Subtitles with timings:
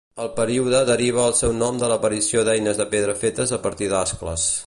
[0.23, 4.51] El període deriva el seu nom de l'aparició d'eines de pedra fetes a partir d'ascles.